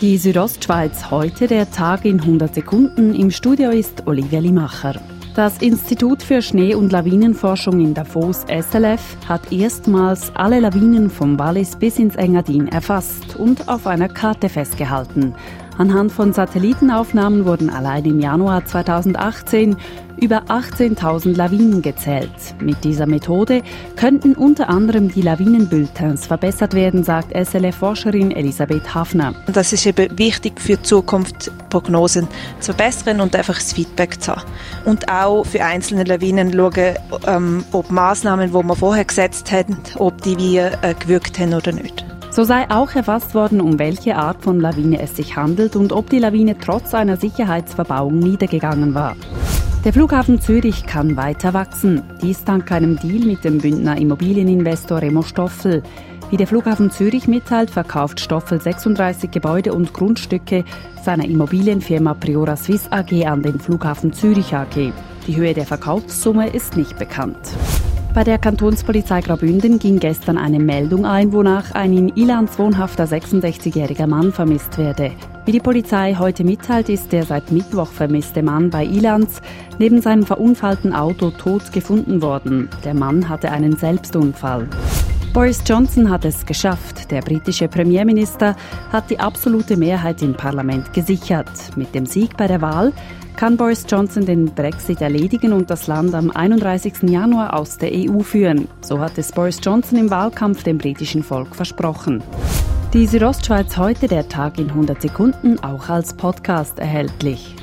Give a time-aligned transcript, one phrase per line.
[0.00, 3.16] Die Südostschweiz heute, der Tag in 100 Sekunden.
[3.16, 4.94] Im Studio ist Olivia Limacher.
[5.34, 11.74] Das Institut für Schnee- und Lawinenforschung in Davos SLF hat erstmals alle Lawinen vom Wallis
[11.74, 15.34] bis ins Engadin erfasst und auf einer Karte festgehalten.
[15.78, 19.76] Anhand von Satellitenaufnahmen wurden allein im Januar 2018
[20.20, 22.30] über 18.000 Lawinen gezählt.
[22.60, 23.62] Mit dieser Methode
[23.94, 29.34] könnten unter anderem die Lawinenbulletins verbessert werden, sagt SLF-Forscherin Elisabeth Hafner.
[29.52, 32.26] Das ist eben wichtig für die Zukunft, Prognosen
[32.58, 34.50] zu verbessern und einfach das Feedback zu haben.
[34.84, 36.96] Und auch für einzelne Lawinen schauen,
[37.28, 41.70] ähm, ob Maßnahmen, die man vorher gesetzt haben, ob die wie äh, gewirkt haben oder
[41.70, 42.07] nicht.
[42.38, 46.08] So sei auch erfasst worden, um welche Art von Lawine es sich handelt und ob
[46.08, 49.16] die Lawine trotz einer Sicherheitsverbauung niedergegangen war.
[49.84, 52.04] Der Flughafen Zürich kann weiter wachsen.
[52.22, 55.82] Dies dank einem Deal mit dem Bündner Immobilieninvestor Remo Stoffel.
[56.30, 60.64] Wie der Flughafen Zürich mitteilt, verkauft Stoffel 36 Gebäude und Grundstücke
[61.02, 64.92] seiner Immobilienfirma Priora Swiss AG an den Flughafen Zürich AG.
[65.26, 67.48] Die Höhe der Verkaufssumme ist nicht bekannt.
[68.18, 74.08] Bei der Kantonspolizei Graubünden ging gestern eine Meldung ein, wonach ein in Ilanz wohnhafter 66-jähriger
[74.08, 75.12] Mann vermisst werde.
[75.44, 79.40] Wie die Polizei heute mitteilt, ist der seit Mittwoch vermisste Mann bei Ilanz
[79.78, 82.68] neben seinem verunfallten Auto tot gefunden worden.
[82.84, 84.66] Der Mann hatte einen Selbstunfall.
[85.32, 87.10] Boris Johnson hat es geschafft.
[87.10, 88.56] Der britische Premierminister
[88.90, 91.50] hat die absolute Mehrheit im Parlament gesichert.
[91.76, 92.92] Mit dem Sieg bei der Wahl
[93.36, 97.02] kann Boris Johnson den Brexit erledigen und das Land am 31.
[97.02, 98.68] Januar aus der EU führen.
[98.80, 102.22] So hat es Boris Johnson im Wahlkampf dem britischen Volk versprochen.
[102.94, 107.54] Die Südostschweiz heute, der Tag in 100 Sekunden, auch als Podcast erhältlich.